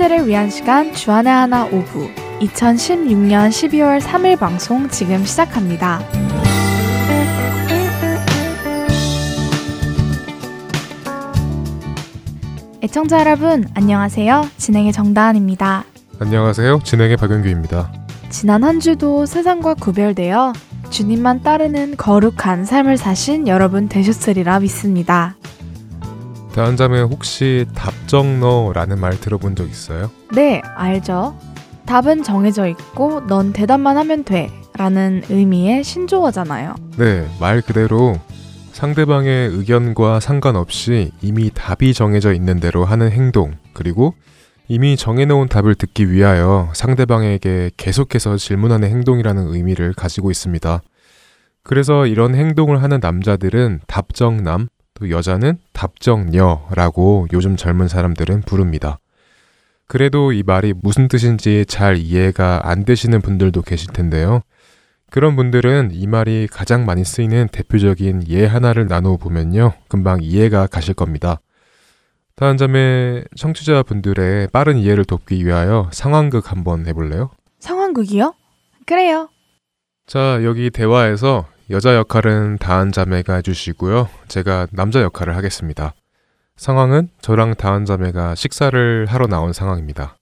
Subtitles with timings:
[0.00, 2.08] 사람들을 위한 시간 주안의 하나 오부
[2.40, 6.00] 2016년 12월 3일 방송 지금 시작합니다.
[12.82, 14.48] 애청자 여러분 안녕하세요.
[14.56, 15.84] 진행의 정다은입니다.
[16.18, 16.80] 안녕하세요.
[16.82, 17.92] 진행의 박영규입니다.
[18.30, 20.54] 지난 한 주도 세상과 구별되어
[20.88, 25.36] 주님만 따르는 거룩한 삶을 사신 여러분 되셨으리라 믿습니다.
[26.54, 30.10] 다한자매 혹시 답정너라는 말 들어본 적 있어요?
[30.34, 31.38] 네, 알죠.
[31.86, 36.74] 답은 정해져 있고 넌 대답만 하면 돼 라는 의미의 신조어잖아요.
[36.98, 38.18] 네, 말 그대로
[38.72, 44.14] 상대방의 의견과 상관없이 이미 답이 정해져 있는 대로 하는 행동, 그리고
[44.68, 50.80] 이미 정해놓은 답을 듣기 위하여 상대방에게 계속해서 질문하는 행동이라는 의미를 가지고 있습니다.
[51.62, 54.68] 그래서 이런 행동을 하는 남자들은 답정남,
[55.00, 58.98] 또 여자는 답정녀라고 요즘 젊은 사람들은 부릅니다.
[59.86, 64.42] 그래도 이 말이 무슨 뜻인지 잘 이해가 안 되시는 분들도 계실 텐데요.
[65.10, 69.72] 그런 분들은 이 말이 가장 많이 쓰이는 대표적인 예 하나를 나누어 보면요.
[69.88, 71.40] 금방 이해가 가실 겁니다.
[72.36, 77.30] 다음 점에 청취자분들의 빠른 이해를 돕기 위하여 상황극 한번 해볼래요?
[77.58, 78.34] 상황극이요?
[78.86, 79.28] 그래요.
[80.06, 84.08] 자, 여기 대화에서 여자 역할은 다한 자매가 해주시고요.
[84.26, 85.94] 제가 남자 역할을 하겠습니다.
[86.56, 90.16] 상황은 저랑 다한 자매가 식사를 하러 나온 상황입니다.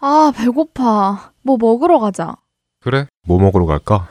[0.00, 1.30] 아, 배고파.
[1.42, 2.34] 뭐 먹으러 가자.
[2.80, 3.06] 그래?
[3.24, 4.08] 뭐 먹으러 갈까?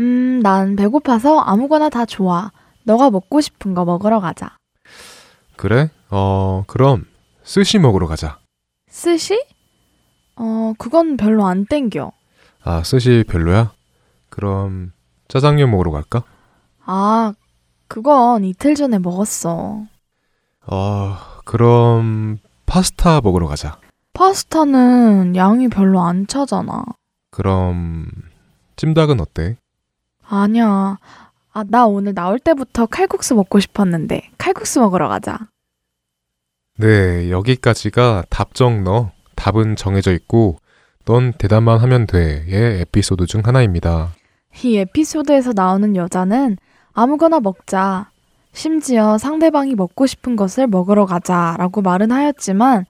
[0.00, 2.50] 음, 난 배고파서 아무거나 다 좋아.
[2.82, 4.56] 너가 먹고 싶은 거 먹으러 가자.
[5.56, 5.90] 그래?
[6.10, 7.06] 어, 그럼
[7.44, 8.40] 스시 먹으러 가자.
[8.88, 9.40] 스시?
[10.34, 12.10] 어, 그건 별로 안 땡겨.
[12.64, 13.72] 아, 스시 별로야?
[14.30, 14.92] 그럼
[15.28, 16.22] 짜장면 먹으러 갈까?
[16.84, 17.32] 아,
[17.88, 19.82] 그건 이틀 전에 먹었어.
[20.66, 23.78] 어, 그럼 파스타 먹으러 가자.
[24.14, 26.84] 파스타는 양이 별로 안 차잖아.
[27.30, 28.06] 그럼
[28.76, 29.56] 찜닭은 어때?
[30.26, 30.98] 아니야.
[31.54, 35.38] 아, 나 오늘 나올 때부터 칼국수 먹고 싶었는데 칼국수 먹으러 가자.
[36.78, 39.10] 네, 여기까지가 답정 너.
[39.34, 40.58] 답은 정해져 있고
[41.04, 44.14] 넌 대답만 하면 돼의 에피소드 중 하나입니다.
[44.62, 46.56] 이 에피소드에서 나오는 여자는
[46.92, 48.10] 아무거나 먹자.
[48.52, 52.84] 심지어 상대방이 먹고 싶은 것을 먹으러 가자라고 말은 하였지만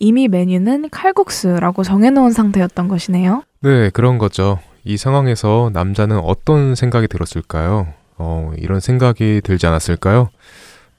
[0.00, 3.44] 이미 메뉴는 칼국수라고 정해놓은 상태였던 것이네요.
[3.60, 4.58] 네, 그런 거죠.
[4.82, 7.86] 이 상황에서 남자는 어떤 생각이 들었을까요?
[8.18, 10.28] 어, 이런 생각이 들지 않았을까요?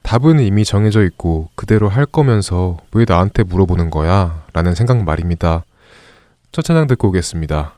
[0.02, 4.44] 답은 이미 정해져 있고 그대로 할 거면서 왜 나한테 물어보는 거야?
[4.52, 5.64] 라는 생각 말입니다.
[6.52, 7.74] 첫 찬양 듣고 오겠습니다.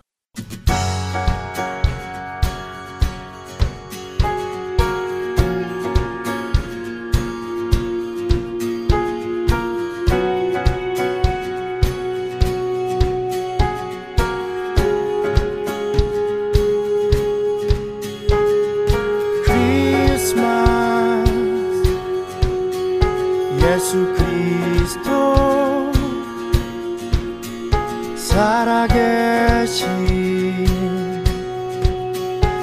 [28.39, 29.85] 살아계신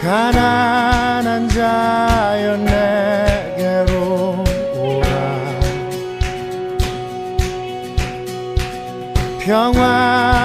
[0.00, 4.44] 가난한 자여 내게로
[4.76, 5.08] 오라.
[9.40, 10.37] 평화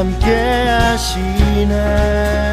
[0.00, 0.30] 함께
[0.80, 2.49] 하시네.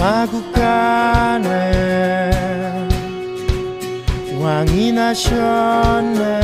[0.00, 1.50] 마구간에
[4.40, 6.40] 왕이 나셨네.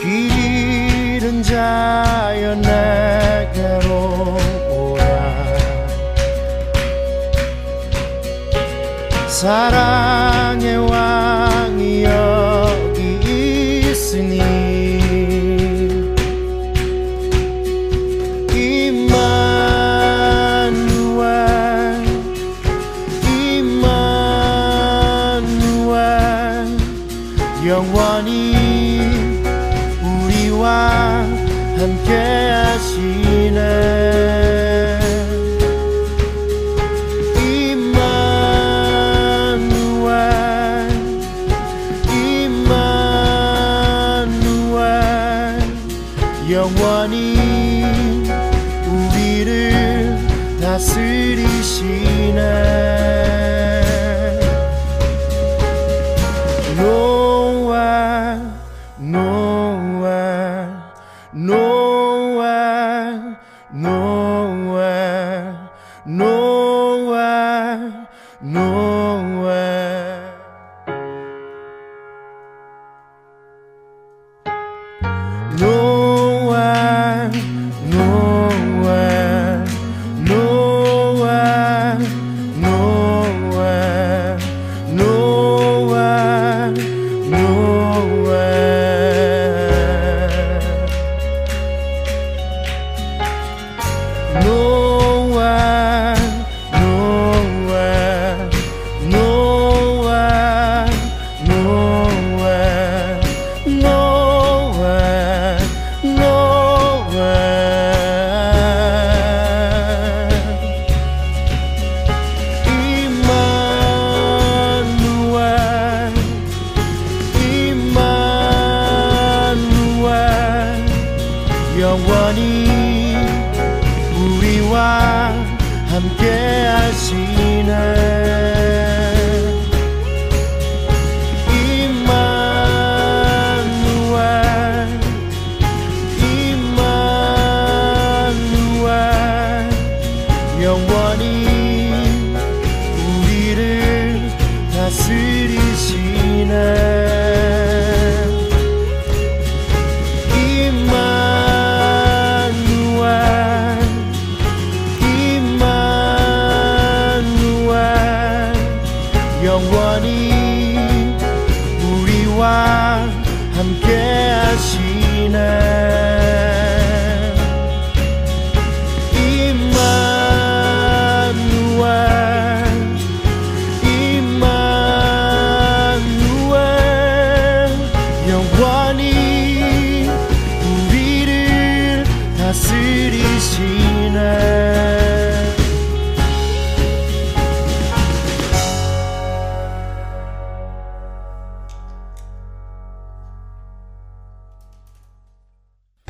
[0.00, 4.36] 길 잃은 자여 내게로
[4.70, 5.04] 오라.
[9.28, 10.23] 사랑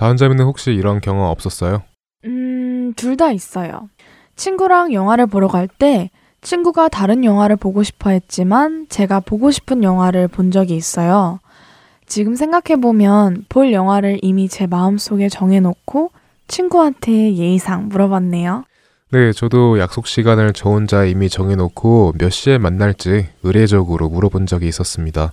[0.04, 1.82] 다은 자매는 혹시 이런 경험 없었어요?
[2.26, 3.88] 음, 둘 다 있어요.
[4.36, 6.10] 친구랑 영화를 보러 갈 때
[6.42, 11.40] 친구가 다른 영화를 보고 싶어 했지만 제가 보고 싶은 영화를 본 적이 있어요.
[12.06, 16.10] 지금 생각해보면 볼 영화를 이미 제 마음속에 정해놓고
[16.48, 18.64] 친구한테 예의상 물어봤네요.
[19.10, 25.32] 네, 저도 약속 시간을 저 혼자 이미 정해놓고 몇 시에 만날지 의례적으로 물어본 적이 있었습니다.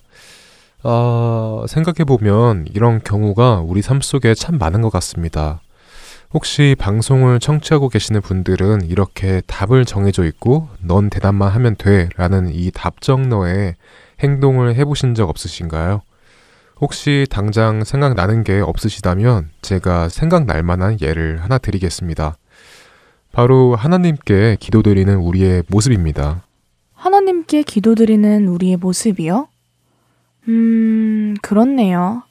[0.84, 5.62] 아, 생각해보면 이런 경우가 우리 삶 속에 참 많은 것 같습니다.
[6.34, 12.72] 혹시 방송을 청취하고 계시는 분들은 이렇게 답을 정해져 있고 넌 대답만 하면 돼 라는 이
[12.72, 13.76] 답정너에
[14.22, 16.02] 행동을 해보신 적 없으신가요?
[16.80, 22.38] 혹시 당장 생각나는 게 없으시다면 제가 생각날 만한 예를 하나 드리겠습니다.
[23.34, 26.44] 바로 하나님께 기도드리는 우리의 모습입니다.
[26.94, 29.48] 하나님께 기도드리는 우리의 모습이요?
[30.48, 32.24] 음, 그렇네요.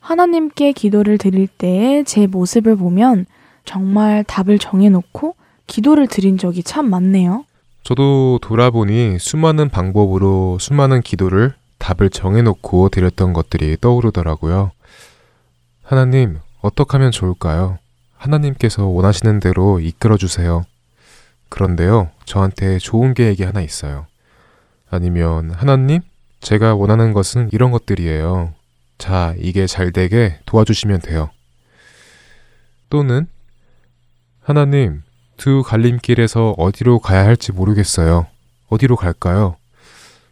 [0.00, 3.26] 하나님께 기도를 드릴 때의 제 모습을 보면
[3.64, 5.34] 정말 답을 정해놓고
[5.66, 7.44] 기도를 드린 적이 참 많네요.
[7.82, 14.72] 저도 돌아보니 수많은 방법으로 수많은 기도를 답을 정해놓고 드렸던 것들이 떠오르더라고요.
[15.82, 17.78] 하나님, 어떻게 하면 좋을까요?
[18.16, 20.64] 하나님께서 원하시는 대로 이끌어주세요.
[21.48, 24.06] 그런데요, 저한테 좋은 계획이 하나 있어요.
[24.90, 26.00] 아니면, 하나님,
[26.48, 28.54] 제가 원하는 것은 이런 것들이에요.
[28.96, 31.28] 자, 이게 잘 되게 도와주시면 돼요.
[32.88, 33.26] 또는,
[34.40, 35.02] 하나님,
[35.36, 38.28] 두 갈림길에서 어디로 가야 할지 모르겠어요.
[38.70, 39.56] 어디로 갈까요?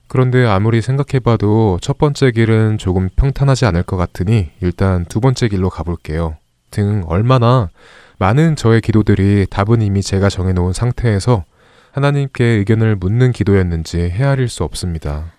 [0.08, 5.68] 그런데 아무리 생각해봐도 첫 번째 길은 조금 평탄하지 않을 것 같으니 일단 두 번째 길로
[5.68, 6.38] 가볼게요.
[6.70, 7.68] 등 얼마나
[8.16, 11.44] 많은 저의 기도들이 답은 이미 제가 정해놓은 상태에서
[11.92, 15.35] 하나님께 의견을 묻는 기도였는지 헤아릴 수 없습니다.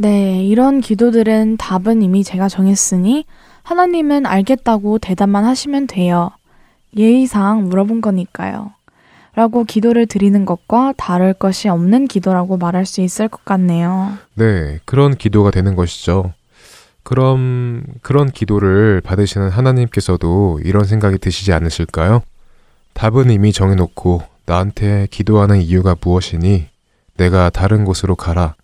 [0.00, 3.24] 네, 이런 기도들은 답은 이미 제가 정했으니
[3.64, 6.30] 하나님은 알겠다고 대답만 하시면 돼요.
[6.96, 8.70] 예의상 물어본 거니까요.
[9.34, 14.12] 라고 기도를 드리는 것과 다를 것이 없는 기도라고 말할 수 있을 것 같네요.
[14.34, 16.32] 네, 그런 기도가 되는 것이죠.
[17.02, 22.22] 그럼 그런 기도를 받으시는 하나님께서도 이런 생각이 드시지 않으실까요?
[22.94, 26.66] 답은 이미 정해놓고 나한테 기도하는 이유가 무엇이니
[27.16, 28.54] 내가 다른 곳으로 가라.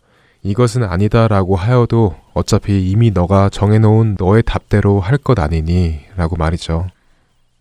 [0.44, 6.88] 이것은 아니다라고 하여도 어차피 이미 너가 정해놓은 너의 답대로 할 것 아니니 라고 말이죠.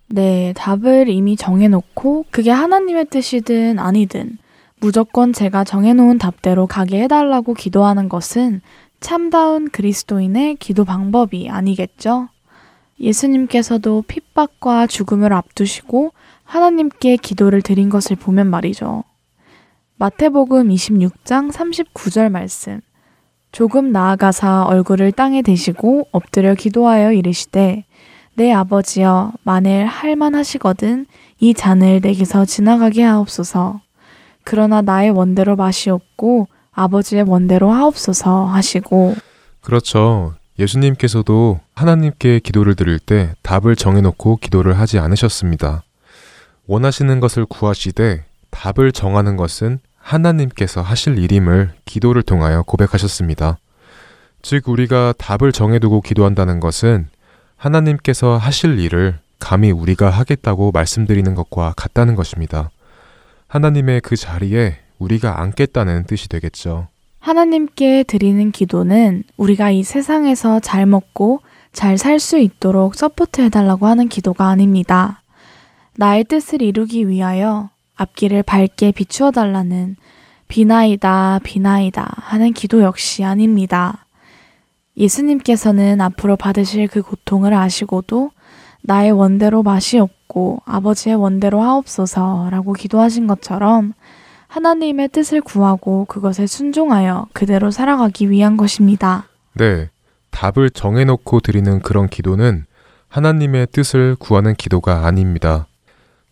[0.08, 4.38] 네, 답을 이미 정해놓고 그게 하나님의 뜻이든 아니든
[4.82, 8.62] 무조건 제가 정해놓은 답대로 가게 해달라고 기도하는 것은
[9.00, 12.28] 참다운 그리스도인의 기도 방법이 아니겠죠?
[13.00, 16.12] 예수님께서도 핍박과 죽음을 앞두시고
[16.44, 19.04] 하나님께 기도를 드린 것을 보면 말이죠.
[19.98, 22.82] 마태복음 26장 39절 말씀.
[23.52, 27.86] 조금 나아가사 얼굴을 땅에 대시고 엎드려 기도하여 이르시되
[28.36, 31.06] 내 아버지여 만일 할만하시거든
[31.40, 33.82] 이 잔을 내게서 지나가게 하옵소서.
[34.44, 39.16] 그러나 나의 원대로 마시옵고 아버지의 원대로 하옵소서 하시고
[39.62, 40.34] 그렇죠.
[40.58, 45.84] 예수님께서도 하나님께 기도를 드릴 때 답을 정해놓고 기도를 하지 않으셨습니다.
[46.66, 53.58] 원하시는 것을 구하시되 답을 정하는 것은 하나님께서 하실 일임을 기도를 통하여 고백하셨습니다.
[54.42, 57.08] 즉, 우리가 답을 정해두고 기도한다는 것은
[57.58, 62.70] 하나님께서 하실 일을 감히 우리가 하겠다고 말씀드리는 것과 같다는 것입니다.
[63.48, 66.88] 하나님의 그 자리에 우리가 앉겠다는 뜻이 되겠죠.
[67.20, 71.42] 하나님께 드리는 기도는 우리가 이 세상에서 잘 먹고
[71.72, 75.22] 잘 살 수 있도록 support 해달라고 하는 기도가 아닙니다.
[75.96, 77.70] 나의 뜻을 이루기 위하여
[78.04, 79.96] 앞길을 밝게 비추어 달라는
[80.48, 84.06] 비나이다, 비나이다 하는 기도 역시 아닙니다.
[84.98, 88.32] 예수님께서는 앞으로 받으실 그 고통을 아시고도
[88.82, 93.94] 나의 원대로 맛이 없고 아버지의 원대로 하옵소서라고 기도하신 것처럼
[94.48, 99.26] 하나님의 뜻을 구하고 그것에 순종하여 그대로 살아가기 위한 것입니다.
[99.54, 99.90] 네.
[100.30, 102.66] 답을 정해놓고 드리는 그런 기도는
[103.08, 105.68] 하나님의 뜻을 구하는 기도가 아닙니다.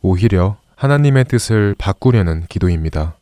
[0.02, 3.21] 오히려 하나님의 뜻을 바꾸려는 기도입니다.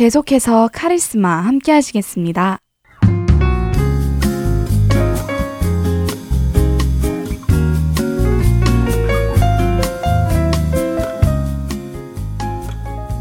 [0.00, 2.58] 계속해서 카리스마 함께 하시겠습니다.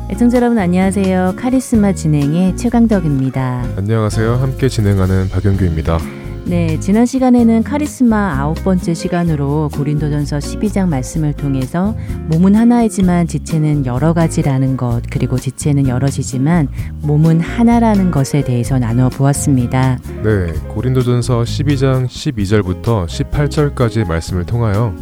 [0.10, 1.34] 애청자 여러분 안녕하세요.
[1.36, 3.74] 카리스마 진행의 최강덕입니다.
[3.76, 4.36] 안녕하세요.
[4.36, 6.19] 함께 진행하는 박영규입니다.
[6.50, 14.14] 네, 지난 시간에는 카리스마 아홉 번째 시간으로 고린도전서 12장 말씀을 통해서 몸은 하나이지만 지체는 여러
[14.14, 16.68] 가지라는 것, 그리고 지체는 여럿이지만
[17.04, 20.00] 몸은 하나라는 것에 대해서 나누어 보았습니다.
[20.24, 24.96] 네, 고린도전서 12장 12절부터 18절까지 말씀을 통하여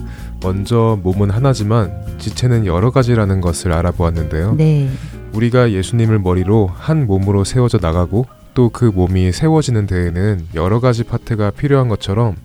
[0.44, 4.56] 먼저 몸은 하나지만 지체는 여러 가지라는 것을 알아보았는데요.
[4.56, 4.90] 네.
[5.32, 8.26] 우리가 예수님을 머리로 한 몸으로 세워져 나가고
[8.58, 12.36] 또 그 몸이 세워지는 데에는 여러 가지 파트가 필요한 것처럼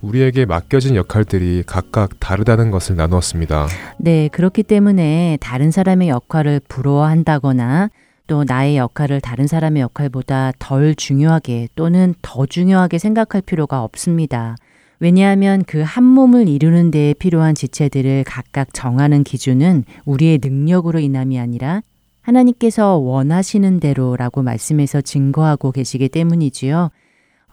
[0.00, 3.68] 우리에게 맡겨진 역할들이 각각 다르다는 것을 나누었습니다.
[3.98, 7.90] 네, 그렇기 때문에 다른 사람의 역할을 부러워한다거나
[8.26, 14.56] 또 나의 역할을 다른 사람의 역할보다 덜 중요하게 또는 더 중요하게 생각할 필요가 없습니다.
[14.98, 21.82] 왜냐하면 그 한 몸을 이루는 데에 필요한 지체들을 각각 정하는 기준은 우리의 능력으로 인함이 아니라
[22.22, 26.90] 하나님께서 원하시는 대로라고 말씀해서 증거하고 계시기 때문이지요.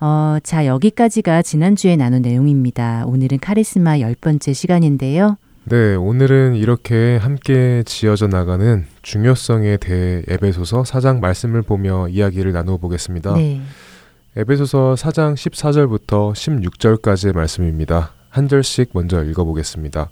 [0.02, 3.04] 어, 자, 여기까지가 지난주에 나눈 내용입니다.
[3.06, 5.38] 오늘은 카리스마 열 번째 시간인데요.
[5.66, 13.34] 네, 오늘은 이렇게 함께 지어져 나가는 중요성에 대해 에베소서 4장 말씀을 보며 이야기를 나누어 보겠습니다.
[13.34, 13.62] 네.
[14.38, 18.14] 에베소서 4장 14절부터 16절까지의 말씀입니다.
[18.30, 20.10] 한 절씩 먼저 읽어보겠습니다.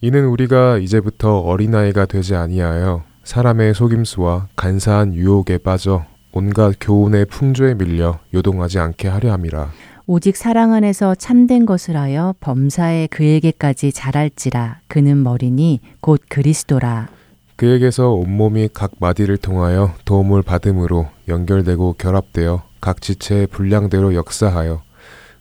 [0.00, 8.20] 이는 우리가 이제부터 어린아이가 되지 아니하여 사람의 속임수와 간사한 유혹에 빠져 온갖 교훈의 풍조에 밀려
[8.32, 9.70] 요동하지 않게 하려 함이라.
[10.06, 17.08] 오직 사랑 안에서 참된 것을 하여 범사에 그에게까지 자랄지라 그는 머리니 곧 그리스도라.
[17.56, 24.80] 그에게서 온몸이 각 마디를 통하여 도움을 받음으로 연결되고 결합되어 각 지체의 분량대로 역사하여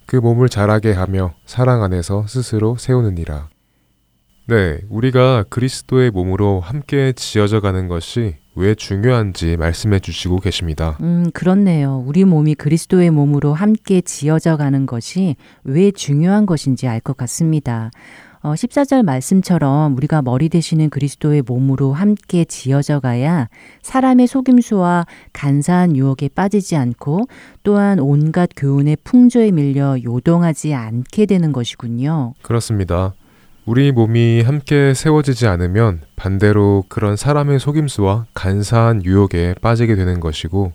[0.06, 3.48] 그 몸을 자라게 하며 사랑 안에서 스스로 세우느니라.
[4.50, 10.98] 네, 우리가 그리스도의 몸으로 함께 지어져 가는 것이 왜 중요한지 말씀해 주시고 계십니다.
[11.02, 12.02] 음, 그렇네요.
[12.08, 17.92] 우리 몸이 그리스도의 몸으로 함께 지어져 가는 것이 왜 중요한 것인지 알 것 같습니다.
[18.42, 23.50] 어, 14절 말씀처럼 우리가 머리 되시는 그리스도의 몸으로 함께 지어져 가야
[23.82, 27.28] 사람의 속임수와 간사한 유혹에 빠지지 않고
[27.64, 32.34] 또한 온갖 교훈의 풍조에 밀려 요동하지 않게 되는 것이군요.
[32.42, 33.14] 그렇습니다.
[33.68, 40.72] 우리 몸이 함께 세워지지 않으면 반대로 그런 사람의 속임수와 간사한 유혹에 빠지게 되는 것이고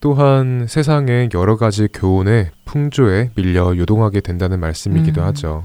[0.00, 5.26] 또한 세상의 여러 가지 교훈의 풍조에 밀려 요동하게 된다는 말씀이기도 음.
[5.28, 5.64] 하죠.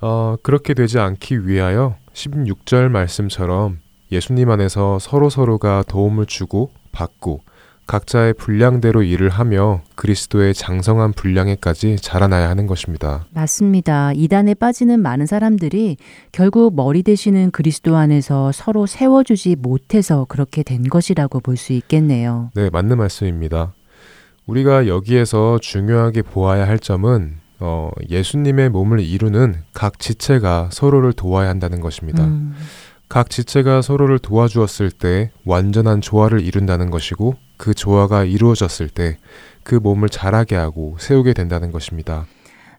[0.00, 7.42] 어, 그렇게 되지 않기 위하여 16절 말씀처럼 예수님 안에서 서로 서로가 도움을 주고 받고
[7.86, 13.24] 각자의 분량대로 일을 하며 그리스도의 장성한 분량에까지 자라나야 하는 것입니다.
[13.30, 14.12] 맞습니다.
[14.12, 15.96] 이단에 빠지는 많은 사람들이
[16.32, 22.50] 결국 머리 되시는 그리스도 안에서 서로 세워주지 못해서 그렇게 된 것이라고 볼 수 있겠네요.
[22.54, 23.72] 네, 맞는 말씀입니다.
[24.46, 31.80] 우리가 여기에서 중요하게 보아야 할 점은 어, 예수님의 몸을 이루는 각 지체가 서로를 도와야 한다는
[31.80, 32.24] 것입니다.
[32.24, 32.54] 음,
[33.08, 39.18] 각 지체가 서로를 도와주었을 때 완전한 조화를 이룬다는 것이고 그 조화가 이루어졌을 때
[39.66, 42.24] 그 몸을 자라게 하고 세우게 된다는 것입니다.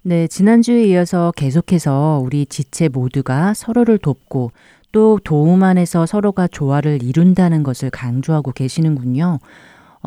[0.04, 4.54] 네, 지난주에 이어서 계속해서 우리 지체 모두가 서로를 돕고
[4.94, 9.40] 또 도움 안에서 서로가 조화를 이룬다는 것을 강조하고 계시는군요.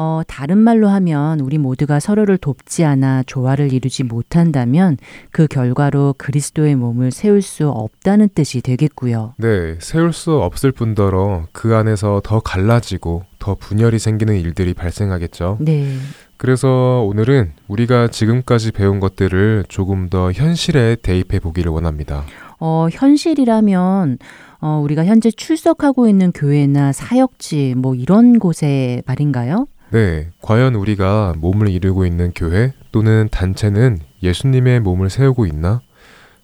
[0.03, 4.97] 어, 다른 말로 하면 우리 모두가 서로를 돕지 않아 조화를 이루지 못한다면
[5.31, 9.35] 그 결과로 그리스도의 몸을 세울 수 없다는 뜻이 되겠고요.
[9.37, 15.59] 네, 세울 수 없을 뿐더러 그 안에서 더 갈라지고 더 분열이 생기는 일들이 발생하겠죠.
[15.61, 15.93] 네.
[16.39, 22.25] 그래서 오늘은 우리가 지금까지 배운 것들을 조금 더 현실에 대입해 보기를 원합니다.
[22.59, 24.17] 어, 현실이라면
[24.63, 29.67] 어, 우리가 현재 출석하고 있는 교회나 사역지 뭐 이런 곳의 말인가요?
[29.93, 35.81] 네, 과연 우리가 몸을 이루고 있는 교회 또는 단체는 예수님의 몸을 세우고 있나?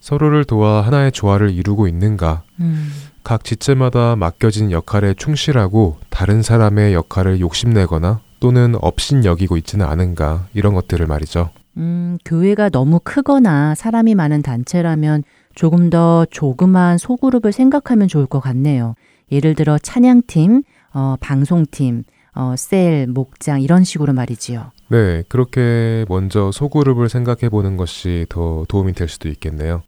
[0.01, 2.43] 서로를 도와 하나의 조화를 이루고 있는가?
[2.61, 2.91] 음,
[3.23, 10.49] 각 지체마다 맡겨진 역할에 충실하고 다른 사람의 역할을 욕심내거나 또는 업신 여기고 있지는 않은가?
[10.53, 11.51] 이런 것들을 말이죠.
[11.77, 15.23] 음, 교회가 너무 크거나 사람이 많은 단체라면
[15.55, 18.95] 조금 더 조그만 소그룹을 생각하면 좋을 것 같네요.
[19.31, 20.63] 예를 들어 찬양팀,
[20.95, 22.05] 어, 방송팀,
[22.37, 24.71] 어, 셀, 목장 이런 식으로 말이지요.
[24.89, 29.83] 네, 그렇게 먼저 소그룹을 생각해 보는 것이 더 도움이 될 수도 있겠네요.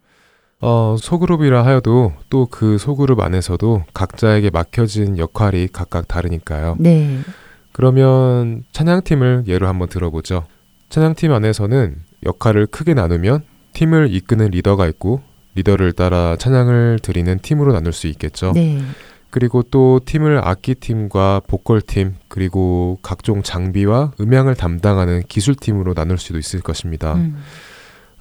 [0.60, 6.76] 어, 소그룹이라 하여도 또 그 소그룹 안에서도 각자에게 맡겨진 역할이 각각 다르니까요.
[6.80, 7.18] 네.
[7.72, 10.44] 그러면 찬양팀을 예로 한번 들어보죠.
[10.88, 13.42] 찬양팀 안에서는 역할을 크게 나누면
[13.74, 15.20] 팀을 이끄는 리더가 있고
[15.54, 18.52] 리더를 따라 찬양을 드리는 팀으로 나눌 수 있겠죠.
[18.52, 18.80] 네.
[19.30, 27.14] 그리고 또 팀을 악기팀과 보컬팀 그리고 각종 장비와 음향을 담당하는 기술팀으로 나눌 수도 있을 것입니다.
[27.14, 27.36] 음.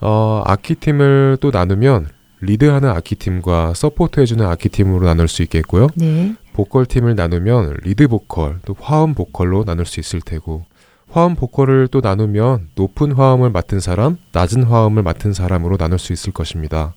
[0.02, 2.10] 어, 악기팀을 또 나누면
[2.42, 5.88] 리드하는 악기팀과 support해주는 악기팀으로 나눌 수 있겠고요.
[5.96, 6.36] 네.
[6.54, 10.66] 보컬팀을 나누면 리드 보컬, 또 화음 보컬로 나눌 수 있을 테고
[11.10, 16.34] 화음 보컬을 또 나누면 높은 화음을 맡은 사람, 낮은 화음을 맡은 사람으로 나눌 수 있을
[16.34, 16.94] 것입니다.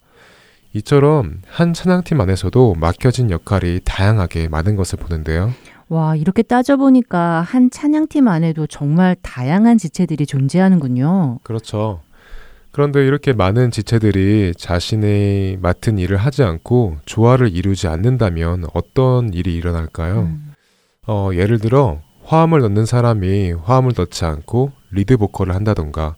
[0.73, 5.53] 이처럼 한 찬양팀 안에서도 맡겨진 역할이 다양하게 많은 것을 보는데요.
[5.89, 11.41] 와, 이렇게 따져보니까 한 찬양팀 안에도 정말 다양한 지체들이 존재하는군요.
[11.43, 12.01] 그렇죠.
[12.71, 20.21] 그런데 이렇게 많은 지체들이 자신의 맡은 일을 하지 않고 조화를 이루지 않는다면 어떤 일이 일어날까요?
[20.21, 20.53] 음.
[21.09, 26.15] 어, 예를 들어 화음을 넣는 사람이 화음을 넣지 않고 리드 보컬을 한다던가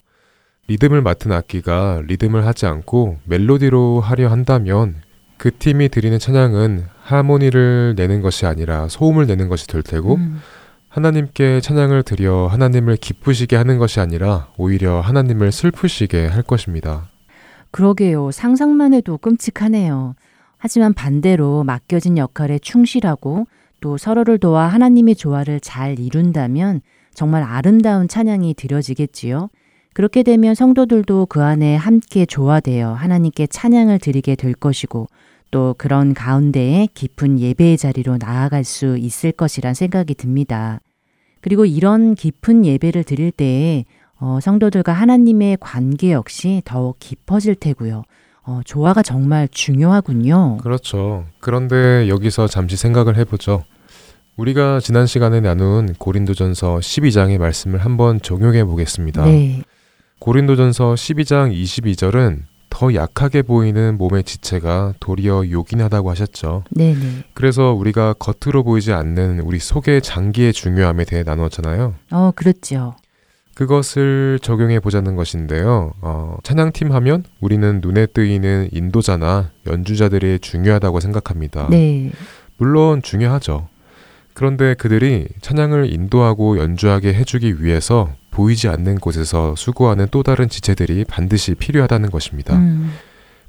[0.68, 4.94] 리듬을 맡은 악기가 리듬을 하지 않고 멜로디로 하려 한다면
[5.36, 10.40] 그 팀이 드리는 찬양은 하모니를 내는 것이 아니라 소음을 내는 것이 될 테고 음.
[10.88, 17.10] 하나님께 찬양을 드려 하나님을 기쁘시게 하는 것이 아니라 오히려 하나님을 슬프시게 할 것입니다.
[17.72, 18.30] 그러게요.
[18.30, 20.14] 상상만 해도 끔찍하네요.
[20.58, 23.48] 하지만 반대로 맡겨진 역할에 충실하고
[23.80, 26.82] 또 서로를 도와 하나님의 조화를 잘 이룬다면
[27.14, 29.48] 정말 아름다운 찬양이 드려지겠지요.
[29.92, 35.08] 그렇게 되면 성도들도 그 안에 함께 조화되어 하나님께 찬양을 드리게 될 것이고
[35.50, 40.80] 또 그런 가운데에 깊은 예배의 자리로 나아갈 수 있을 것이란 생각이 듭니다.
[41.42, 43.84] 그리고 이런 깊은 예배를 드릴 때에
[44.18, 48.04] 어, 성도들과 하나님의 관계 역시 더욱 깊어질 테고요.
[48.44, 50.58] 어, 조화가 정말 중요하군요.
[50.62, 51.26] 그렇죠.
[51.40, 53.64] 그런데 여기서 잠시 생각을 해보죠.
[54.36, 59.24] 우리가 지난 시간에 나눈 고린도전서 12장의 말씀을 한번 적용해 보겠습니다.
[59.24, 59.62] 네.
[60.22, 66.62] 고린도전서 12장 22절은 더 약하게 보이는 몸의 지체가 도리어 요긴하다고 하셨죠.
[66.70, 67.24] 네네.
[67.34, 71.94] 그래서 우리가 겉으로 보이지 않는 우리 속의 장기의 중요함에 대해 나누었잖아요.
[72.12, 72.94] 어, 그렇죠.
[73.56, 75.92] 그것을 적용해 보자는 것인데요.
[76.02, 81.66] 어, 찬양팀 하면 우리는 눈에 뜨이는 인도자나 연주자들이 중요하다고 생각합니다.
[81.68, 82.12] 네.
[82.58, 83.66] 물론 중요하죠.
[84.34, 91.54] 그런데 그들이 찬양을 인도하고 연주하게 해주기 위해서 보이지 않는 곳에서 수고하는 또 다른 지체들이 반드시
[91.54, 92.56] 필요하다는 것입니다.
[92.56, 92.92] 음,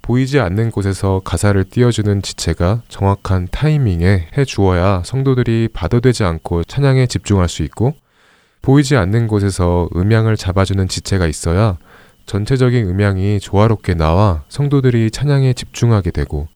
[0.04, 7.48] 보이지 않는 곳에서 가사를 띄워주는 지체가 정확한 타이밍에 해 주어야 성도들이 바도되지 않고 찬양에 집중할
[7.48, 7.96] 수 있고
[8.62, 11.78] 보이지 않는 곳에서 음향을 잡아주는 지체가 있어야
[12.26, 16.48] 전체적인 음향이 조화롭게 나와 성도들이 찬양에 집중하게 되고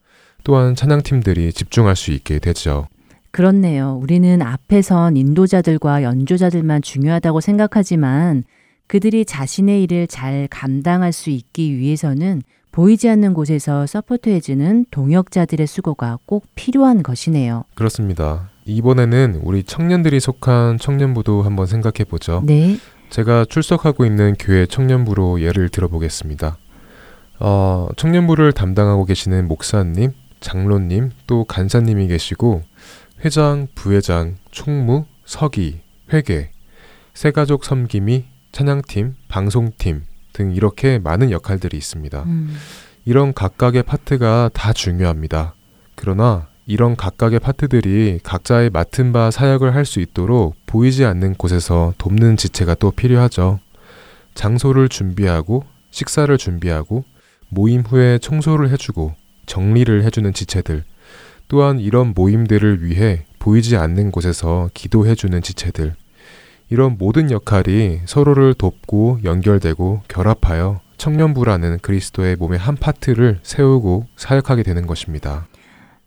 [0.44, 2.88] 또한 찬양팀들이 집중할 수 있게 되죠.
[3.30, 3.98] 그렇네요.
[4.02, 8.44] 우리는 앞에선 인도자들과 연주자들만 중요하다고 생각하지만
[8.86, 16.46] 그들이 자신의 일을 잘 감당할 수 있기 위해서는 보이지 않는 곳에서 서포트해주는 동역자들의 수고가 꼭
[16.54, 17.64] 필요한 것이네요.
[17.74, 18.50] 그렇습니다.
[18.64, 22.42] 이번에는 우리 청년들이 속한 청년부도 한번 생각해 보죠.
[22.44, 22.76] 네.
[23.10, 26.58] 제가 출석하고 있는 교회 청년부로 예를 들어보겠습니다.
[27.40, 32.62] 어, 청년부를 담당하고 계시는 목사님, 장로님, 또 간사님이 계시고
[33.24, 35.80] 회장, 부회장, 총무, 서기,
[36.12, 36.50] 회계,
[37.14, 40.02] 새가족 섬김이, 찬양팀, 방송팀
[40.32, 42.22] 등 이렇게 많은 역할들이 있습니다.
[42.22, 42.56] 음,
[43.04, 45.54] 이런 각각의 파트가 다 중요합니다.
[45.96, 52.36] 그러나 이런 각각의 파트들이 각자의 맡은 바 사역을 할 수 있도록 보이지 않는 곳에서 돕는
[52.36, 53.58] 지체가 또 필요하죠.
[54.34, 57.04] 장소를 준비하고 식사를 준비하고
[57.48, 59.14] 모임 후에 청소를 해주고
[59.46, 60.84] 정리를 해주는 지체들
[61.48, 65.94] 또한 이런 모임들을 위해 보이지 않는 곳에서 기도해주는 지체들
[66.70, 74.86] 이런 모든 역할이 서로를 돕고 연결되고 결합하여 청년부라는 그리스도의 몸의 한 파트를 세우고 사역하게 되는
[74.86, 75.46] 것입니다.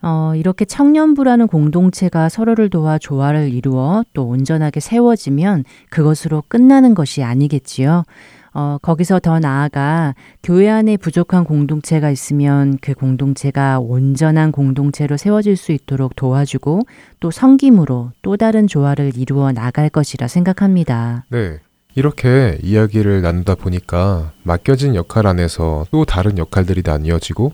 [0.04, 8.04] 어, 이렇게 청년부라는 공동체가 서로를 도와 조화를 이루어 또 온전하게 세워지면 그것으로 끝나는 것이 아니겠지요.
[8.53, 15.71] 어, 거기서 더 나아가 교회 안에 부족한 공동체가 있으면 그 공동체가 온전한 공동체로 세워질 수
[15.71, 16.81] 있도록 도와주고
[17.19, 21.25] 또 성김으로 또 다른 조화를 이루어 나갈 것이라 생각합니다.
[21.29, 21.59] 네.
[21.93, 27.51] 이렇게 이야기를 나누다 보니까 맡겨진 역할 안에서 또 다른 역할들이 나뉘어지고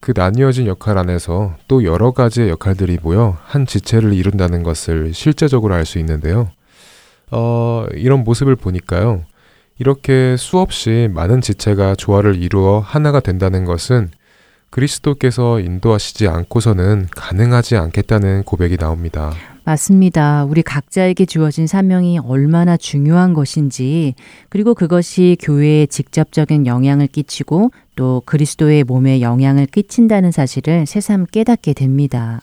[0.00, 5.86] 그 나뉘어진 역할 안에서 또 여러 가지의 역할들이 모여 한 지체를 이룬다는 것을 실제적으로 알
[5.86, 6.50] 수 있는데요.
[7.30, 9.24] 어, 이런 모습을 보니까요.
[9.78, 14.10] 이렇게 수없이 많은 지체가 조화를 이루어 하나가 된다는 것은
[14.70, 19.32] 그리스도께서 인도하시지 않고서는 가능하지 않겠다는 고백이 나옵니다.
[19.64, 20.44] 맞습니다.
[20.44, 24.14] 우리 각자에게 주어진 사명이 얼마나 중요한 것인지,
[24.48, 32.40] 그리고 그것이 교회에 직접적인 영향을 끼치고 또 그리스도의 몸에 영향을 끼친다는 사실을 새삼 깨닫게 됩니다.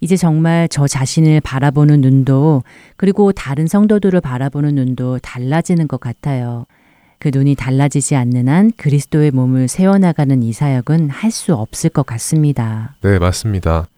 [0.00, 2.62] 이제 정말 저 자신을 바라보는 눈도
[2.96, 6.66] 그리고 다른 성도들을 바라보는 눈도 달라지는 것 같아요.
[7.18, 12.94] 그 눈이 달라지지 않는 한 그리스도의 몸을 세워나가는 이 사역은 할 수 없을 것 같습니다.
[13.02, 13.88] 네, 맞습니다.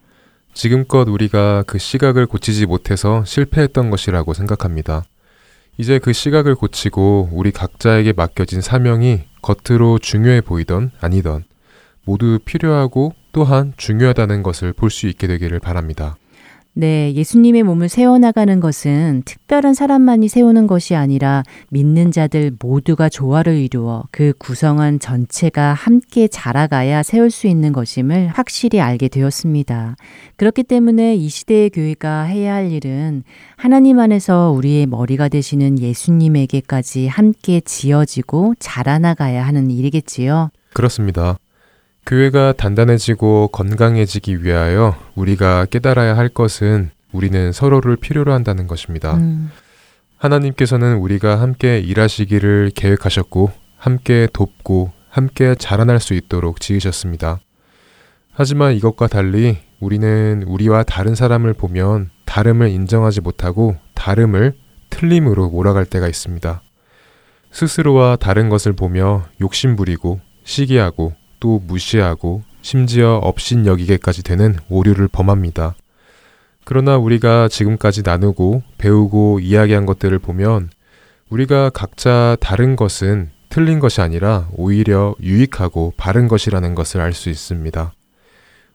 [0.53, 5.03] 지금껏 우리가 그 시각을 고치지 못해서 실패했던 것이라고 생각합니다.
[5.77, 11.45] 이제 그 시각을 고치고 우리 각자에게 맡겨진 사명이 겉으로 중요해 보이던 아니던
[12.03, 16.15] 모두 필요하고 또한 중요하다는 것을 볼 수 있게 되기를 바랍니다.
[16.73, 24.05] 네, 예수님의 몸을 세워나가는 것은 특별한 사람만이 세우는 것이 아니라 믿는 자들 모두가 조화를 이루어
[24.09, 29.97] 그 구성한 전체가 함께 자라가야 세울 수 있는 것임을 확실히 알게 되었습니다.
[30.37, 33.23] 그렇기 때문에 이 시대의 교회가 해야 할 일은
[33.57, 40.51] 하나님 안에서 우리의 머리가 되시는 예수님에게까지 함께 지어지고 자라나가야 하는 일이겠지요.
[40.71, 41.37] 그렇습니다.
[42.05, 49.15] 교회가 단단해지고 건강해지기 위하여 우리가 깨달아야 할 것은 우리는 서로를 필요로 한다는 것입니다.
[49.15, 49.51] 음,
[50.17, 57.39] 하나님께서는 우리가 함께 일하시기를 계획하셨고, 함께 돕고, 함께 자라날 수 있도록 지으셨습니다.
[58.31, 64.53] 하지만 이것과 달리 우리는 우리와 다른 사람을 보면 다름을 인정하지 못하고 다름을
[64.89, 66.61] 틀림으로 몰아갈 때가 있습니다.
[67.51, 75.75] 스스로와 다른 것을 보며 욕심부리고 시기하고 또 무시하고 심지어 업신 여기게까지 되는 오류를 범합니다.
[76.63, 80.69] 그러나 우리가 지금까지 나누고 배우고 이야기한 것들을 보면
[81.29, 87.91] 우리가 각자 다른 것은 틀린 것이 아니라 오히려 유익하고 바른 것이라는 것을 알 수 있습니다.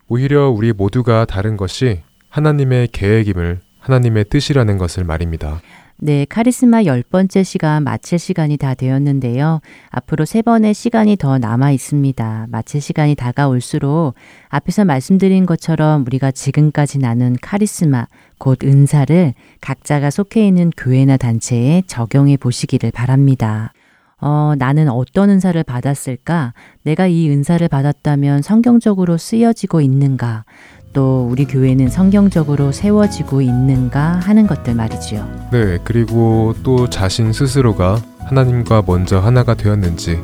[0.08, 5.62] 오히려 우리 모두가 다른 것이 하나님의 계획임을 하나님의 뜻이라는 것을 말입니다.
[5.98, 9.60] 네, 카리스마 열 번째 시간 마칠 시간이 다 되었는데요.
[9.88, 12.48] 앞으로 세 번의 시간이 더 남아 있습니다.
[12.50, 14.14] 마칠 시간이 다가올수록
[14.48, 18.06] 앞에서 말씀드린 것처럼 우리가 지금까지 나눈 카리스마,
[18.36, 19.32] 곧 은사를
[19.62, 23.72] 각자가 속해 있는 교회나 단체에 적용해 보시기를 바랍니다.
[24.20, 26.52] 어, 나는 어떤 은사를 받았을까?
[26.82, 30.44] 내가 이 은사를 받았다면 성경적으로 쓰여지고 있는가?
[30.96, 35.28] 또 우리 교회는 성경적으로 세워지고 있는가 하는 것들 말이지요.
[35.52, 40.18] 네, 그리고 또 자신 스스로가 하나님과 먼저 하나가 되었는지,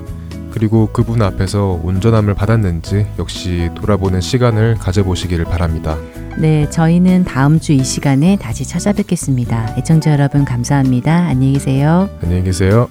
[0.50, 5.98] 그리고 그분 앞에서 온전함을 받았는지 역시 돌아보는 시간을 가져보시기를 바랍니다.
[6.38, 9.74] 네, 저희는 다음 주 이 시간에 다시 찾아뵙겠습니다.
[9.76, 11.14] 애청자 여러분 감사합니다.
[11.26, 12.08] 안녕히 계세요.
[12.22, 12.88] 안녕히 계세요.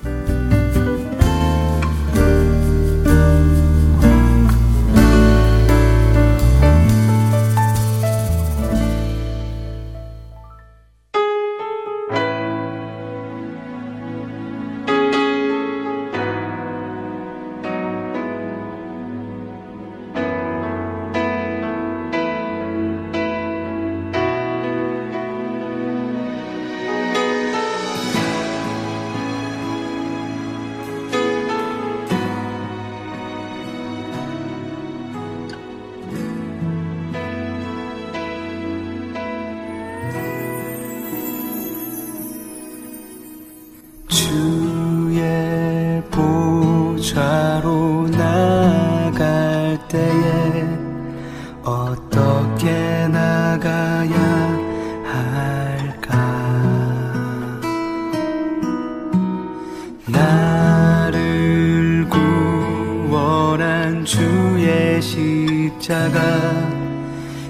[65.91, 66.21] 십자가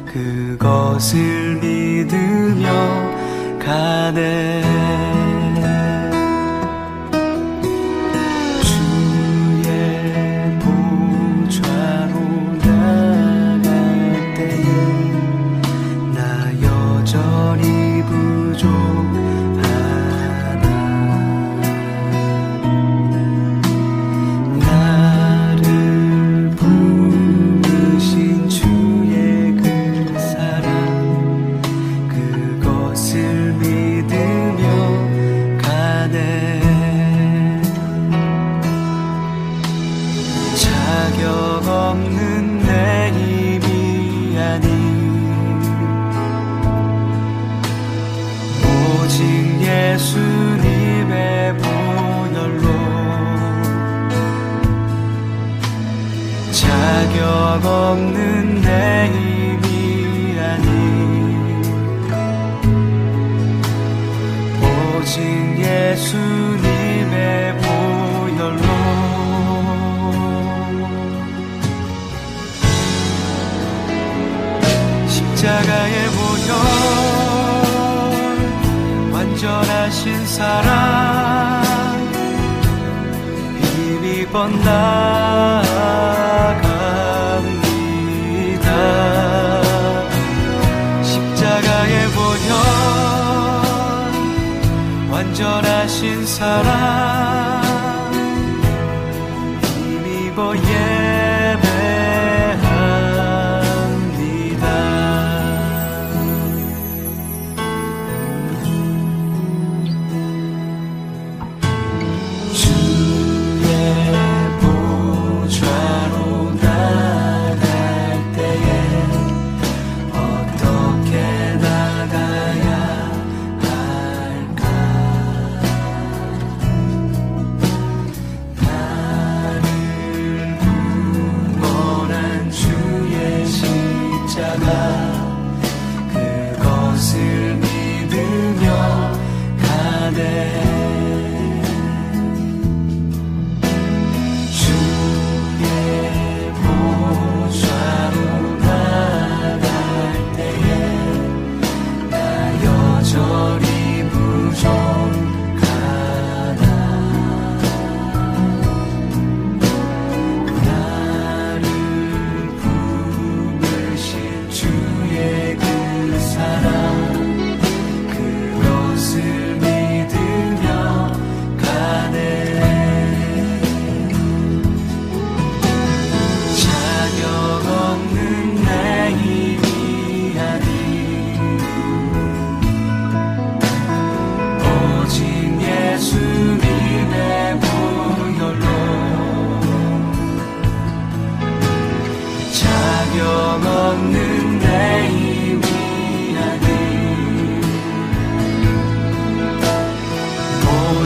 [0.08, 2.72] 그것을 믿으며
[3.60, 4.71] 가네
[95.32, 97.51] 간절하신 사랑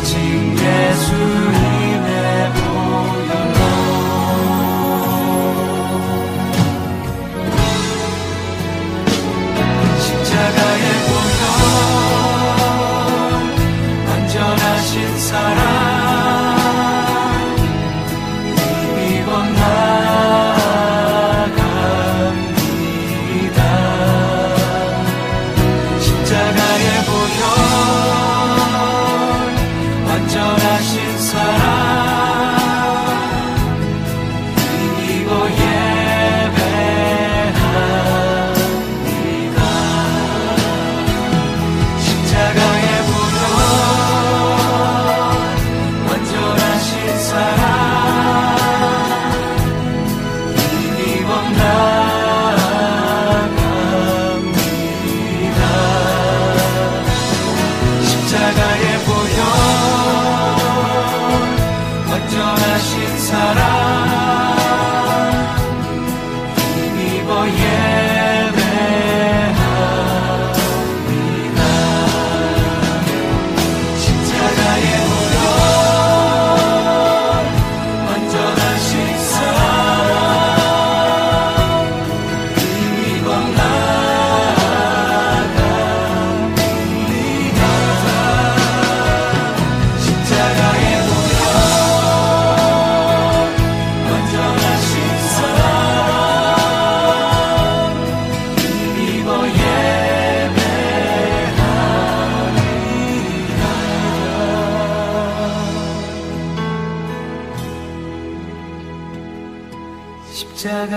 [0.06, 0.55] watching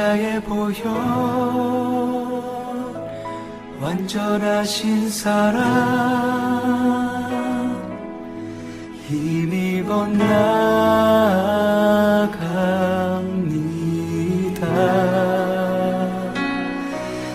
[0.09, 0.89] 십자가에 보여
[3.79, 5.59] 완전하신 사랑.
[9.07, 10.29] 힘입어 나갑니다.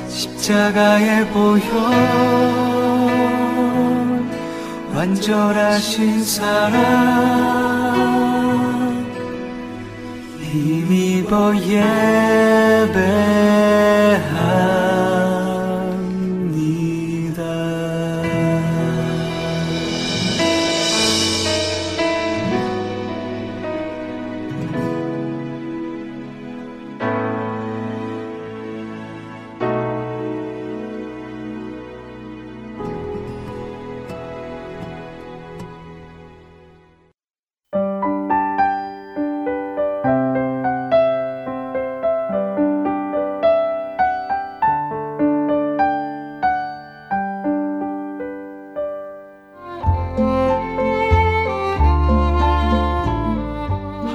[0.09, 1.61] 십자가에 보여
[4.95, 7.83] 완전하신 사랑.
[10.54, 11.26] Τι μη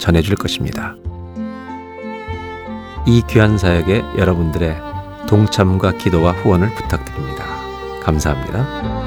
[0.00, 0.96] 전해줄 것입니다.
[3.06, 4.76] 이 귀한 사역에 여러분들의
[5.28, 7.44] 동참과 기도와 후원을 부탁드립니다.
[8.02, 9.00] 감사합니다.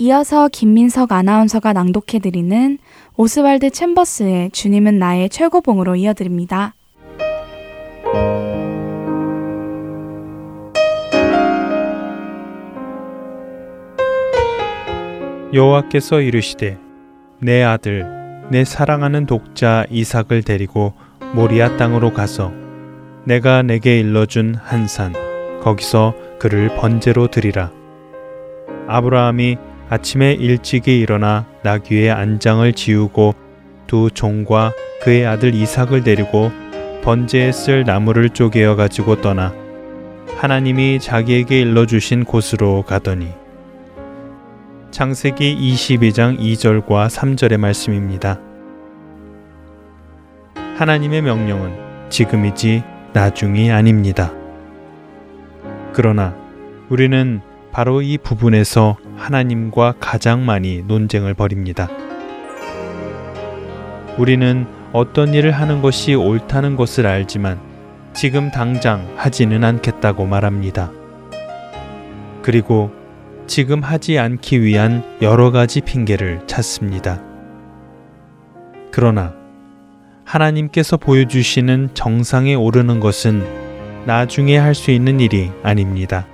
[0.00, 2.78] 이어서 김민석 아나운서가 낭독해드리는
[3.16, 6.74] 오스왈드 챔버스의 주님은 나의 최고봉으로 이어드립니다.
[15.52, 16.78] 여호와께서 이르시되
[17.40, 18.06] 내 아들
[18.50, 20.94] 내 사랑하는 독자 이삭을 데리고
[21.34, 22.52] 모리아 땅으로 가서
[23.24, 25.12] 내가 내게 일러준 한 산
[25.62, 27.70] 거기서 그를 번제로 드리라.
[28.86, 29.56] 아브라함이
[29.90, 33.34] 아침에 일찍이 일어나 나귀의 안장을 지우고
[33.86, 34.72] 두 종과
[35.02, 36.52] 그의 아들 이삭을 데리고
[37.02, 39.52] 번제에 쓸 나무를 쪼개어 가지고 떠나
[40.36, 43.28] 하나님이 자기에게 일러 주신 곳으로 가더니
[44.90, 48.40] 창세기 22장 2절과 3절의 말씀입니다.
[50.76, 52.82] 하나님의 명령은 지금이지
[53.12, 54.32] 나중이 아닙니다.
[55.92, 56.34] 그러나
[56.88, 61.88] 우리는 바로 이 부분에서 하나님과 가장 많이 논쟁을 벌입니다.
[64.16, 67.60] 우리는 어떤 일을 하는 것이 옳다는 것을 알지만
[68.14, 70.90] 지금 당장 하지는 않겠다고 말합니다.
[72.42, 72.97] 그리고
[73.48, 77.22] 지금 하지 않기 위한 여러 가지 핑계를 찾습니다.
[78.92, 79.34] 그러나
[80.24, 86.26] 하나님께서 보여주시는 정상에 오르는 것은 나중에 할 수 있는 일이 아닙니다.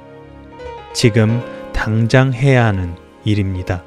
[0.92, 1.40] 지금
[1.72, 2.94] 당장 해야 하는
[3.24, 3.84] 일입니다.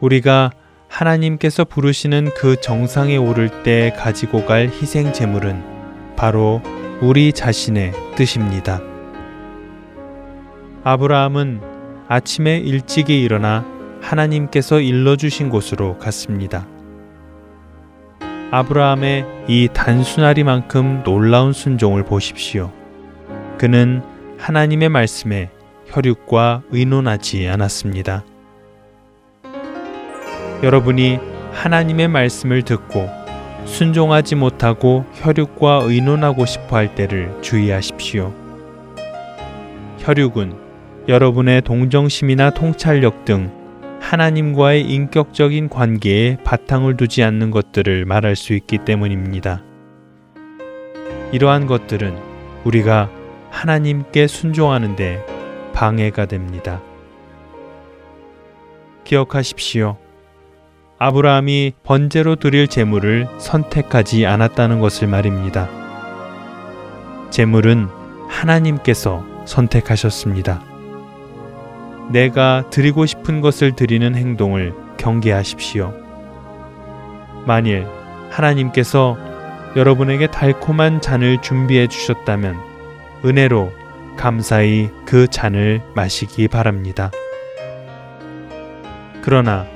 [0.00, 0.50] 우리가
[0.88, 5.62] 하나님께서 부르시는 그 정상에 오를 때 가지고 갈 희생 제물은
[6.16, 6.60] 바로
[7.00, 8.80] 우리 자신의 뜻입니다.
[10.88, 11.62] 아브라함은
[12.06, 13.64] 아침에 일찍이 일어나
[14.00, 16.64] 하나님께서 일러주신 곳으로 갔습니다.
[18.52, 22.70] 아브라함의 이 단순하리만큼 놀라운 순종을 보십시오.
[23.58, 24.00] 그는
[24.38, 25.50] 하나님의 말씀에
[25.86, 28.22] 혈육과 의논하지 않았습니다.
[30.62, 31.18] 여러분이
[31.52, 33.10] 하나님의 말씀을 듣고
[33.64, 38.32] 순종하지 못하고 혈육과 의논하고 싶어 할 때를 주의하십시오.
[39.98, 40.65] 혈육은
[41.08, 43.52] 여러분의 동정심이나 통찰력 등
[44.00, 49.62] 하나님과의 인격적인 관계에 바탕을 두지 않는 것들을 말할 수 있기 때문입니다.
[51.32, 52.16] 이러한 것들은
[52.64, 53.10] 우리가
[53.50, 55.24] 하나님께 순종하는데
[55.72, 56.82] 방해가 됩니다.
[59.04, 59.96] 기억하십시오.
[60.98, 65.68] 아브라함이 번제로 드릴 제물을 선택하지 않았다는 것을 말입니다.
[67.30, 67.88] 제물은
[68.28, 70.75] 하나님께서 선택하셨습니다.
[72.10, 75.92] 내가 드리고 싶은 것을 드리는 행동을 경계하십시오.
[77.46, 77.86] 만일
[78.30, 79.16] 하나님께서
[79.76, 82.56] 여러분에게 달콤한 잔을 준비해 주셨다면
[83.24, 83.72] 은혜로
[84.16, 87.10] 감사히 그 잔을 마시기 바랍니다.
[89.22, 89.66] 그러나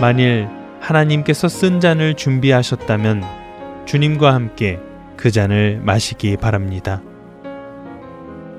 [0.00, 0.48] 만일
[0.80, 3.22] 하나님께서 쓴 잔을 준비하셨다면
[3.84, 4.80] 주님과 함께
[5.16, 7.02] 그 잔을 마시기 바랍니다.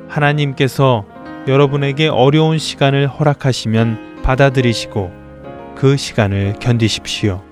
[0.07, 1.05] 하나님께서
[1.47, 5.11] 여러분에게 어려운 시간을 허락하시면 받아들이시고
[5.75, 7.43] 그 시간을 견디십시오.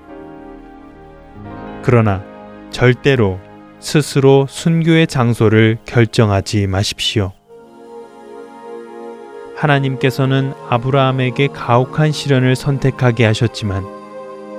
[1.82, 2.22] 그러나
[2.70, 3.40] 절대로
[3.80, 7.32] 스스로 순교의 장소를 결정하지 마십시오.
[9.56, 13.84] 하나님께서는 아브라함에게 가혹한 시련을 선택하게 하셨지만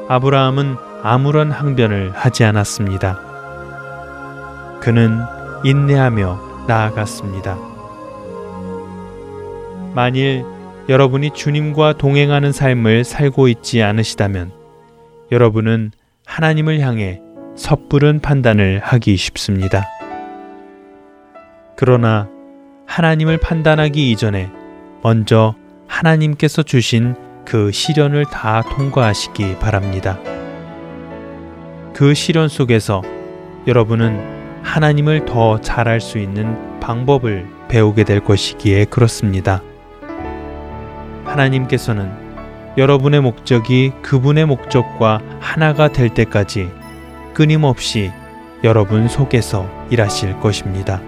[0.10, 3.20] 아브라함은 아무런 항변을 하지 않았습니다.
[4.82, 5.20] 그는
[5.64, 7.71] 인내하며 나아갔습니다.
[9.94, 10.44] 만일
[10.90, 14.52] 여러분이 주님과 동행하는 삶을 살고 있지 않으시다면
[15.32, 15.92] 여러분은
[16.26, 17.22] 하나님을 향해
[17.56, 19.86] 섣부른 판단을 하기 쉽습니다.
[21.76, 22.30] 그러나
[22.86, 24.50] 하나님을 판단하기 이전에
[25.04, 25.56] 먼저
[25.88, 27.16] 하나님께서 주신
[27.46, 30.20] 그 시련을 다 통과하시기 바랍니다.
[31.94, 33.02] 그 시련 속에서
[33.68, 39.62] 여러분은 하나님을 더 잘 알 수 있는 방법을 배우게 될 것이기에 그렇습니다.
[41.32, 42.12] 하나님께서는
[42.78, 46.70] 여러분의 목적이 그분의 목적과 하나가 될 때까지
[47.34, 48.12] 끊임없이
[48.64, 51.02] 여러분 속에서 일하실 것입니다.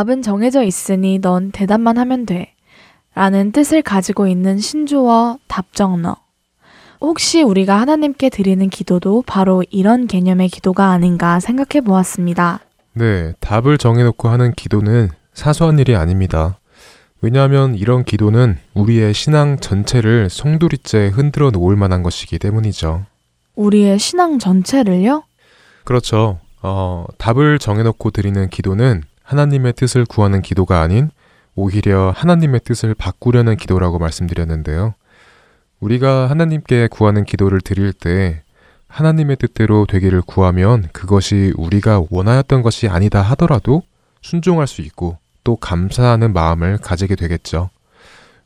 [0.00, 2.54] 답은 정해져 있으니 넌 대답만 하면 돼.
[3.14, 6.16] 라는 뜻을 가지고 있는 신조어 답정너.
[7.02, 12.60] 혹시 우리가 하나님께 드리는 기도도 바로 이런 개념의 기도가 아닌가 생각해 보았습니다.
[12.94, 16.58] 네, 답을 정해놓고 하는 기도는 사소한 일이 아닙니다.
[17.20, 23.04] 왜냐하면 이런 기도는 우리의 신앙 전체를 송두리째 흔들어 놓을 만한 것이기 때문이죠.
[23.54, 25.24] 우리의 신앙 전체를요?
[25.84, 26.38] 그렇죠.
[26.62, 31.08] 어, 답을 정해놓고 드리는 기도는 하나님의 뜻을 구하는 기도가 아닌
[31.54, 34.94] 오히려 하나님의 뜻을 바꾸려는 기도라고 말씀드렸는데요.
[35.78, 38.42] 우리가 하나님께 구하는 기도를 드릴 때
[38.88, 43.84] 하나님의 뜻대로 되기를 구하면 그것이 우리가 원하였던 것이 아니다 하더라도
[44.20, 47.70] 순종할 수 있고 또 감사하는 마음을 가지게 되겠죠.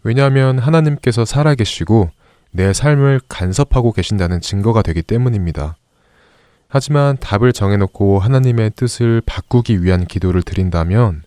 [0.02, 2.10] 왜냐하면 하나님께서 살아계시고
[2.50, 5.76] 내 삶을 간섭하고 계신다는 증거가 되기 때문입니다.
[6.74, 11.22] 하지만 답을 정해놓고 하나님의 뜻을 바꾸기 위한 기도를 드린다면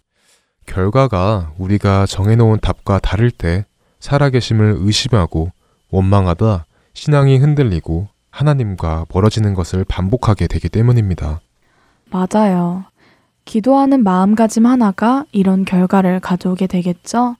[0.65, 3.63] 결과가 우리가 정해놓은 답과 다를 때
[4.01, 5.53] 살아계심을 의심하고
[5.89, 11.39] 원망하다 신앙이 흔들리고 하나님과 멀어지는 것을 반복하게 되기 때문입니다.
[12.11, 12.83] 맞아요.
[13.45, 17.37] 기도하는 마음가짐 하나가 이런 결과를 가져오게 되겠죠?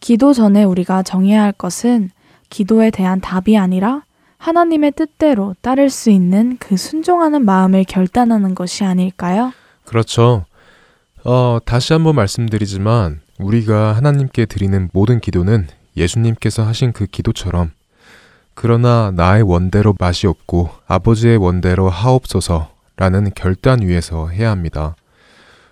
[0.00, 2.08] 기도 전에 우리가 정해야 할 것은
[2.48, 4.05] 기도에 대한 답이 아니라
[4.38, 9.52] 하나님의 뜻대로 따를 수 있는 그 순종하는 마음을 결단하는 것이 아닐까요?
[9.84, 10.44] 그렇죠.
[11.24, 15.66] 어, 다시 한번 말씀드리지만 우리가 하나님께 드리는 모든 기도는
[15.96, 17.72] 예수님께서 하신 그 기도처럼
[18.54, 24.96] 그러나 나의 원대로 맛이 없고 아버지의 원대로 하옵소서라는 결단 위에서 해야 합니다.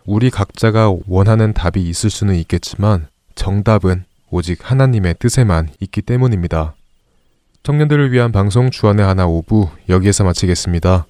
[0.04, 6.74] 우리 각자가 원하는 답이 있을 수는 있겠지만 정답은 오직 하나님의 뜻에만 있기 때문입니다.
[7.64, 11.06] 청년들을 위한 방송 주안의 하나 오부 여기에서 마치겠습니다.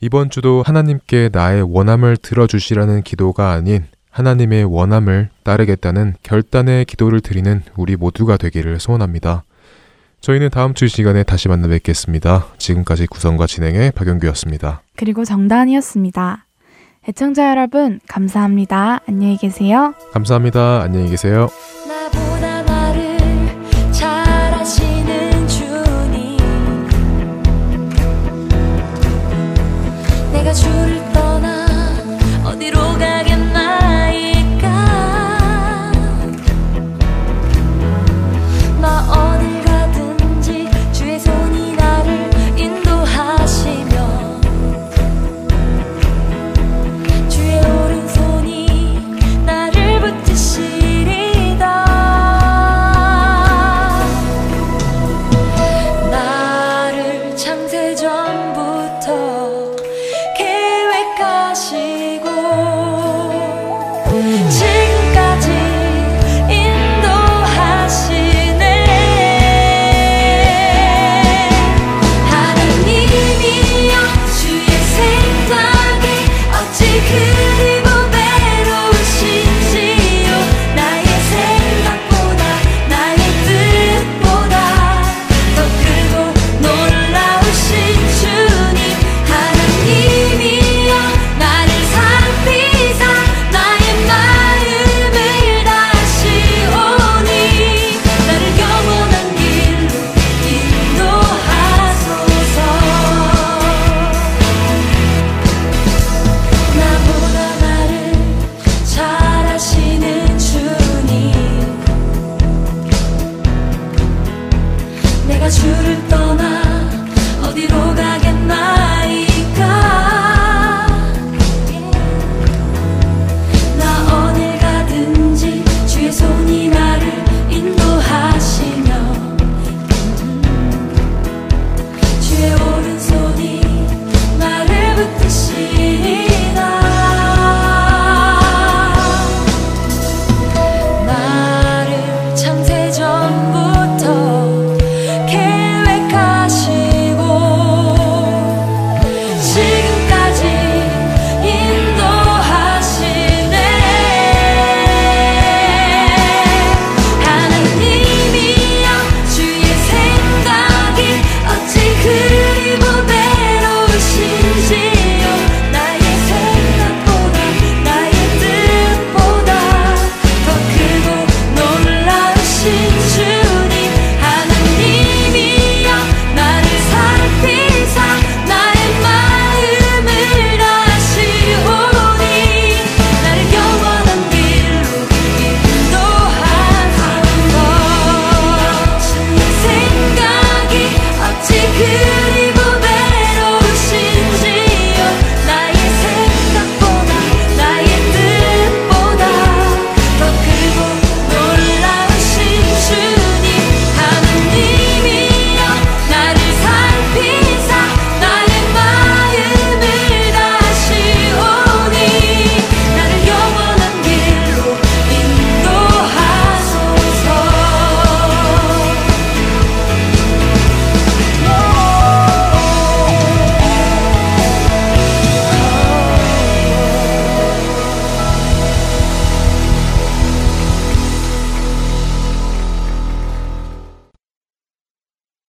[0.00, 7.94] 이번 주도 하나님께 나의 원함을 들어주시라는 기도가 아닌 하나님의 원함을 따르겠다는 결단의 기도를 드리는 우리
[7.94, 9.44] 모두가 되기를 소원합니다.
[10.20, 12.46] 저희는 다음 주 시간에 다시 만나 뵙겠습니다.
[12.58, 14.82] 지금까지 구성과 진행의 박영규였습니다.
[14.96, 16.46] 그리고 정다은이었습니다.
[17.08, 19.02] 애청자 여러분, 감사합니다.
[19.06, 19.94] 안녕히 계세요.
[20.12, 20.82] 감사합니다.
[20.82, 21.48] 안녕히 계세요.
[21.86, 22.25] 나
[30.46, 31.55] 내가 주를 떠나